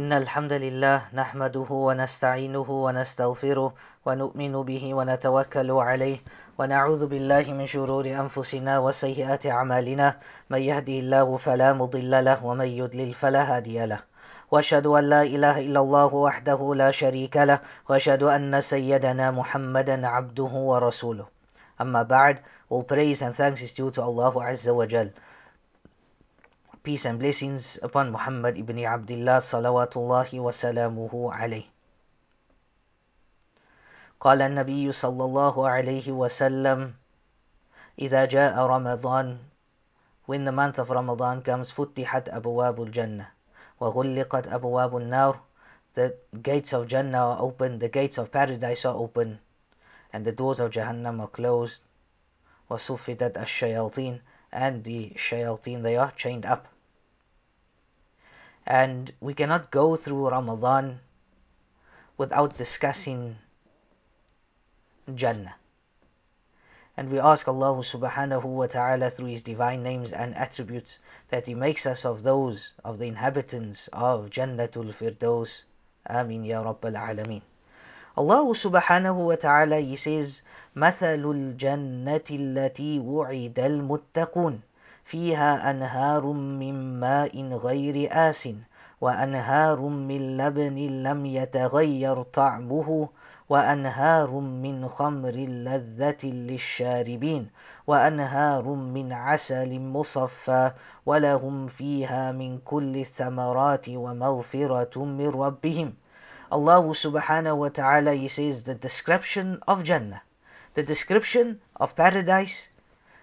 [0.00, 3.72] إن الحمد لله نحمده ونستعينه ونستغفره
[4.06, 6.18] ونؤمن به ونتوكل عليه
[6.58, 10.16] ونعوذ بالله من شرور أنفسنا وسيئات أعمالنا
[10.50, 13.98] من يهدي الله فلا مضل له ومن يضلل فلا هادي له
[14.50, 17.58] واشهد ان لا اله الا الله وحده لا شريك له
[17.88, 21.24] واشهد ان سيدنا محمدا عبده ورسوله
[21.80, 22.36] اما بعد
[22.72, 25.08] all praise and thanks is due to Allah Azza wa Jal
[26.86, 31.66] Peace and blessings upon Muhammad ibn Abdullah salawatullahi wa salamuhu alayh.
[34.22, 36.94] قال النبي صلى الله عليه وسلم
[37.98, 39.38] إذا جاء رمضان
[40.26, 43.26] When the month of Ramadan comes فتحت أبواب الجنة
[43.82, 45.38] وغلقت أبواب النار
[45.94, 49.40] The gates of Jannah are open, the gates of paradise are open
[50.12, 51.80] and the doors of Jahannam are closed
[52.70, 54.20] وصفتت الشياطين
[54.52, 56.68] and the shayateen they are chained up.
[58.68, 60.98] And we cannot go through Ramadan
[62.18, 63.36] without discussing
[65.14, 65.54] Jannah.
[66.96, 71.54] And we ask Allah subhanahu wa ta'ala through His divine names and attributes that He
[71.54, 75.62] makes us of those of the inhabitants of Jannatul Firdaus.
[76.10, 77.42] Amin Ya Rabbal Alameen.
[78.16, 80.42] Allah subhanahu wa ta'ala He says,
[80.74, 84.62] مثل الجنة التي وعد المتقون
[85.08, 88.48] فيها أنهار من ماء غير آسٍ
[89.00, 93.08] وأنهار من لبن لم يتغير طعمه
[93.48, 97.50] وأنهار من خمر لذة للشاربين
[97.86, 100.72] وأنهار من عسل مصفى
[101.06, 105.94] ولهم فيها من كل الثمرات ومغفرة من ربهم
[106.50, 110.22] Allah subhanahu wa ta'ala he says the description of Jannah
[110.74, 112.68] the description of paradise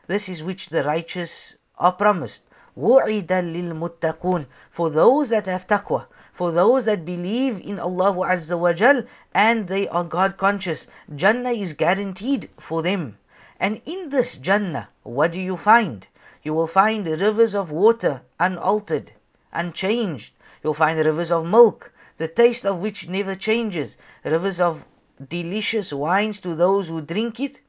[0.07, 2.43] this is which the righteous are promised.
[2.75, 8.73] lil muttaqun For those that have taqwa, for those that believe in Allah Azza wa
[8.73, 9.01] Jal
[9.33, 10.85] and they are God conscious,
[11.15, 13.17] Jannah is guaranteed for them.
[13.59, 16.05] And in this Jannah, what do you find?
[16.43, 19.11] You will find rivers of water unaltered,
[19.51, 20.31] unchanged.
[20.63, 24.85] You'll find rivers of milk, the taste of which never changes, rivers of
[25.27, 27.61] delicious wines to those who drink it,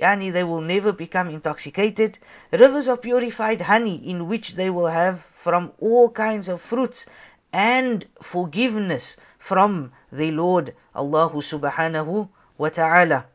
[0.00, 2.18] yani they will never become intoxicated,
[2.52, 7.04] rivers of purified honey in which they will have from all kinds of fruits
[7.52, 13.26] and forgiveness from the Lord Allah subhanahu wa ta'ala.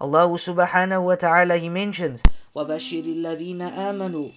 [0.00, 2.22] Allah subhanahu wa ta'ala he mentions
[2.56, 3.58] وَبَشِّرِ الَّذِينَ
[3.92, 4.30] آمَنُوا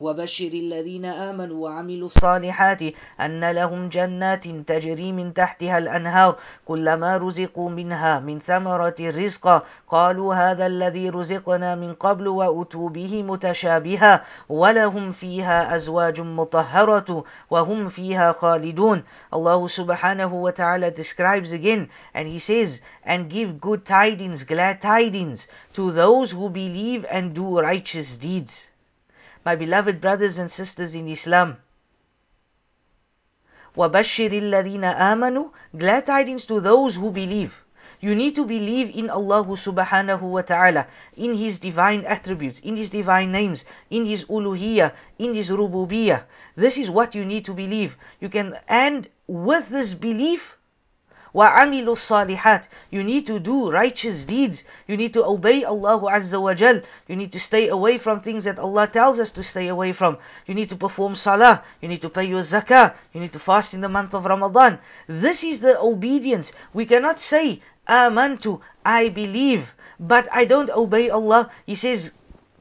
[0.00, 2.82] وبشر الذين آمنوا وعملوا الصالحات
[3.20, 6.36] أن لهم جنات تجري من تحتها الأنهار
[6.68, 14.24] كلما رزقوا منها من ثمرة الرزق قالوا هذا الذي رزقنا من قبل وأتوا به متشابها
[14.48, 19.02] ولهم فيها أزواج مطهرة وهم فيها خالدون
[19.34, 25.90] الله سبحانه وتعالى describes again and he says and give good tidings glad tidings to
[25.92, 28.68] those who believe and do righteous deeds
[29.44, 31.56] My beloved brothers and sisters in Islam.
[33.76, 37.56] وَبَشِّرِ الَّذِينَ آمَنُوا Glad tidings to those who believe.
[38.00, 40.86] You need to believe in Allah subhanahu wa ta'ala,
[41.16, 46.22] in His divine attributes, in His divine names, in His uluhiyah, in His rububiyah.
[46.56, 47.96] This is what you need to believe.
[48.20, 50.56] You can, and with this belief,
[51.34, 54.64] وَعَمِلُوا الصَّالِحَاتِ You need to do righteous deeds.
[54.86, 56.82] You need to obey Allah Azza wa Jal.
[57.08, 60.18] You need to stay away from things that Allah tells us to stay away from.
[60.46, 61.62] You need to perform salah.
[61.80, 62.94] You need to pay your zakah.
[63.14, 64.78] You need to fast in the month of Ramadan.
[65.06, 66.52] This is the obedience.
[66.74, 71.50] We cannot say, Amantu, I believe, but I don't obey Allah.
[71.64, 72.12] He says,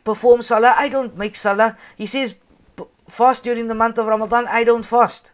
[0.06, 1.78] perform salah, I don't make salah.
[1.98, 2.38] He says,
[3.10, 5.32] fast during the month of Ramadan, I don't fast.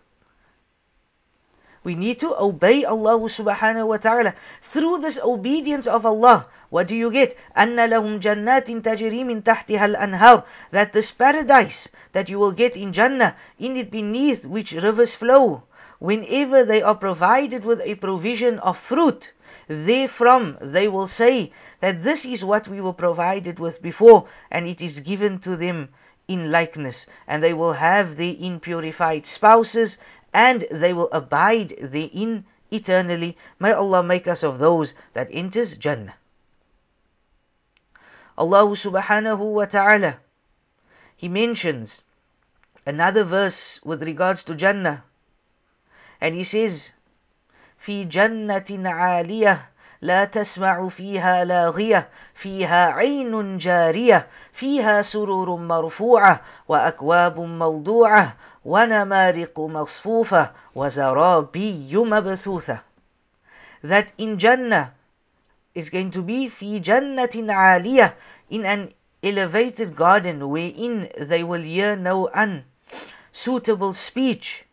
[1.88, 4.34] We need to obey Allah subhanahu wa ta'ala.
[4.62, 7.38] Through this obedience of Allah, what do you get?
[7.56, 12.92] أَنَّ لَهُمْ جَنَّاتٍ تَجْرِي مِنْ تَحْتِهَا الْأَنْهَارِ That this paradise that you will get in
[12.92, 15.64] Jannah, in it beneath which rivers flow,
[16.00, 19.32] whenever they are provided with a provision of fruit,
[19.70, 24.82] Therefrom they will say that this is what we were provided with before, and it
[24.82, 25.88] is given to them
[26.28, 27.06] in likeness.
[27.30, 29.98] And they will have the impurified spouses
[30.34, 33.38] and they will abide therein eternally.
[33.60, 36.16] May Allah make us of those that enters Jannah.
[38.38, 40.20] Allah subhanahu wa ta'ala,
[41.16, 42.02] He mentions
[42.86, 45.04] another verse with regards to Jannah.
[46.20, 46.92] And He says,
[47.82, 49.64] في جنة عالية
[50.02, 58.36] لا تسمع فيها لاغيه فيها عين جاريه فيها سرور مرفوعه واكواب موضوعه
[58.66, 62.80] ونمارق مصفوفه وزرابي مبثوثه
[63.84, 64.92] that in Jannah
[65.76, 68.16] is going to be في جنة عالية
[68.52, 68.92] in an
[69.24, 74.64] elevated garden wherein they will hear no unsuitable speech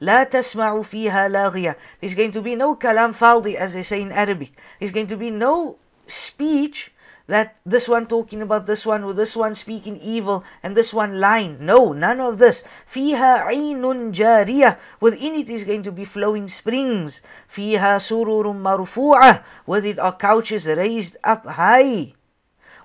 [0.00, 1.76] لا تسمع فيها لاغية.
[2.02, 4.52] There's going to be no kalam faldi, as they say in Arabic.
[4.78, 6.92] There's going to be no speech
[7.26, 11.18] that this one talking about this one, or this one speaking evil, and this one
[11.18, 11.58] lying.
[11.66, 12.62] No, none of this.
[12.94, 14.78] فيها عين جارية.
[15.00, 17.20] Within it is going to be flowing springs.
[17.52, 19.42] فيها سرور مرفوعة.
[19.66, 22.14] With it are couches raised up high.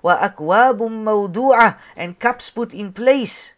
[0.02, 1.78] وأكواب موضوعة.
[1.96, 3.52] And cups put in place.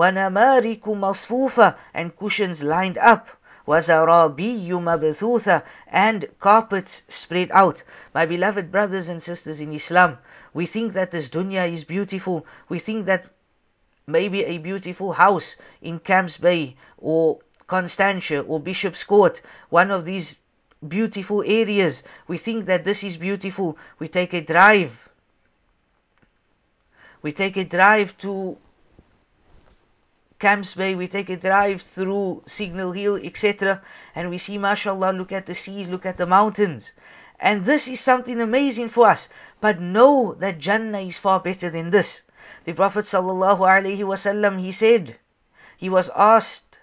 [0.00, 3.28] وَنَمَارِكُ مَصْفُوفَةً and cushions lined up,
[3.68, 7.82] وَزَرَابِيُّ مَبْثُوثَةً and carpets spread out.
[8.14, 10.16] My beloved brothers and sisters in Islam,
[10.54, 12.46] we think that this dunya is beautiful.
[12.70, 13.26] We think that
[14.06, 20.38] maybe a beautiful house in Camps Bay or Constantia or Bishopscourt, one of these
[20.88, 22.04] beautiful areas.
[22.26, 23.76] We think that this is beautiful.
[23.98, 25.10] We take a drive.
[27.20, 28.56] We take a drive to
[30.40, 33.82] Camps Bay, we take a drive through Signal Hill, etc.
[34.14, 36.92] And we see, mashallah, look at the seas, look at the mountains.
[37.38, 39.28] And this is something amazing for us.
[39.60, 42.22] But know that Jannah is far better than this.
[42.64, 45.18] The Prophet ﷺ, he said,
[45.76, 46.78] he was asked,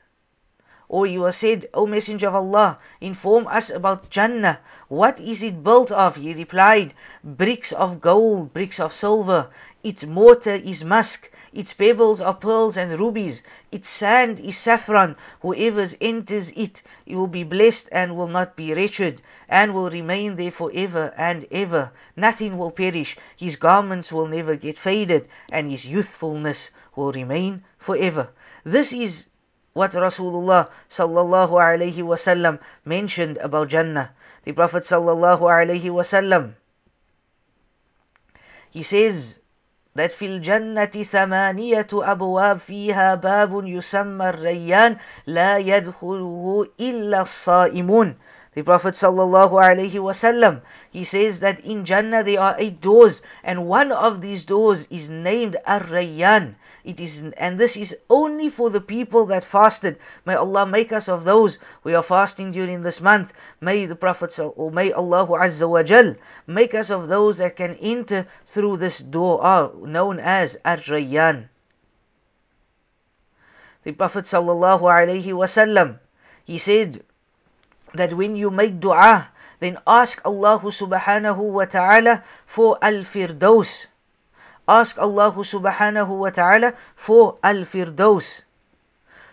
[0.88, 4.60] or he was said, O Messenger of Allah, inform us about Jannah.
[4.88, 6.16] What is it built of?
[6.18, 6.94] He replied,
[7.24, 9.50] bricks of gold, bricks of silver.
[9.82, 13.42] Its mortar is musk its pebbles are pearls and rubies.
[13.72, 15.16] Its sand is saffron.
[15.42, 20.36] Whoever enters it, it will be blessed and will not be wretched, and will remain
[20.36, 21.92] there forever and ever.
[22.16, 23.18] Nothing will perish.
[23.36, 28.30] His garments will never get faded, and his youthfulness will remain forever.
[28.64, 29.26] This is
[29.74, 34.12] what Rasulullah sallallahu alayhi wasallam mentioned about Jannah.
[34.44, 36.54] The Prophet sallallahu alayhi wasallam
[38.70, 39.40] he says
[39.98, 44.98] that في الجنة ثمانية أبواب فيها باب يسمى الريان
[45.28, 48.16] لا يدخله إلا الصائمون
[48.56, 50.62] The Prophet sallallahu alaihi wasallam
[50.92, 55.10] he says that in Jannah there are eight doors and one of these doors is
[55.10, 56.54] named Ar-Rayyan
[56.88, 57.34] it isn't.
[57.36, 60.00] And this is only for the people that fasted.
[60.26, 63.34] May Allah make us of those we are fasting during this month.
[63.60, 66.16] May the Prophet or may Allah Azza wa Jal
[66.48, 71.50] make us of those that can enter through this door uh, known as Ar-Rayyan.
[73.84, 76.00] The Prophet sallallahu alaihi wasallam
[76.46, 77.04] he said
[77.96, 79.28] that when you make dua
[79.60, 83.88] then ask Allah subhanahu wa ta'ala for al-firdaus
[84.68, 88.42] ask Allah subhanahu wa ta'ala for Al Firdaus.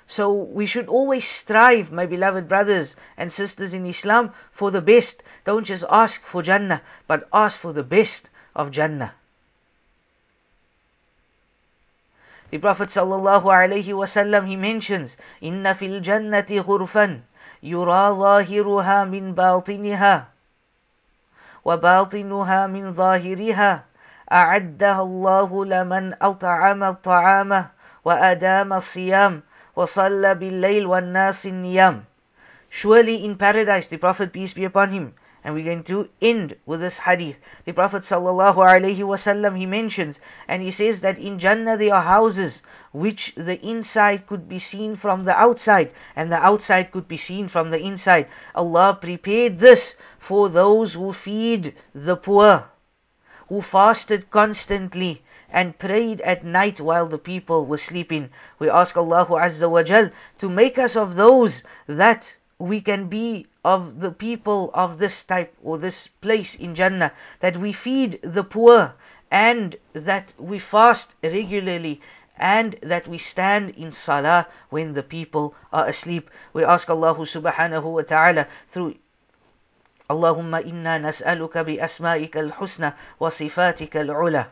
[0.06, 5.22] So we should always strive, my beloved brothers and sisters in Islam, for the best.
[5.44, 9.14] Don't just ask for Jannah, but ask for the best of Jannah.
[12.52, 17.22] The Prophet sallallahu alaihi wasallam he mentions, "Inna fil jannati ghurfan
[17.64, 20.26] yura zahiruha min batiniha
[21.64, 23.82] wa batinuha min zahiriha."
[24.32, 27.66] أعده الله لمن أطعم الطعام
[28.04, 29.42] وأدام الصيام
[29.76, 32.04] وصلى بالليل والناس النيام.
[32.70, 35.14] Surely in paradise the Prophet peace be upon him.
[35.44, 37.38] And we're going to end with this hadith.
[37.66, 42.02] The Prophet sallallahu alaihi wasallam he mentions and he says that in Jannah there are
[42.02, 42.62] houses
[42.92, 47.48] which the inside could be seen from the outside and the outside could be seen
[47.48, 48.28] from the inside.
[48.54, 52.68] Allah prepared this for those who feed the poor
[53.50, 58.30] who fasted constantly and prayed at night while the people were sleeping.
[58.58, 63.46] We ask Allah Azza wa Jal to make us of those that we can be
[63.62, 68.44] of the people of this type or this place in Jannah, that we feed the
[68.44, 68.94] poor
[69.30, 72.00] and that we fast regularly
[72.38, 76.30] and that we stand in salah when the people are asleep.
[76.54, 78.94] We ask Allah subhanahu wa ta'ala through
[80.16, 84.46] اللهم انا نسالك باسمائك الحسنى وصفاتك العلى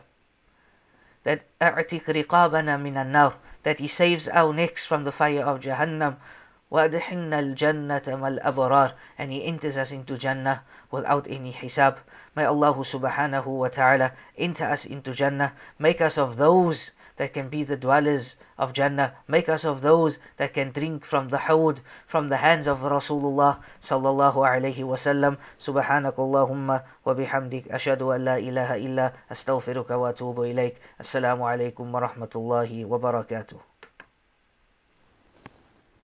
[1.23, 3.33] that اعتق رقابنا من النار
[3.67, 6.17] that he saves our necks from the fire of jahannam
[6.73, 11.97] وادحنا الجنة ما الأبرار and He enters us into Jannah without any hisab.
[12.35, 17.49] May Allah subhanahu wa ta'ala enter us into Jannah, make us of those that can
[17.49, 21.77] be the dwellers of Jannah, make us of those that can drink from the hawd,
[22.07, 28.35] from the hands of Rasulullah sallallahu alayhi wa sallam Subhanakallahumma wa bihamdik ashadu an la
[28.41, 30.77] ilaha illa astaghfiruka wa atubu ilayk.
[30.99, 33.59] Assalamu alaykum wa rahmatullahi wa barakatuh.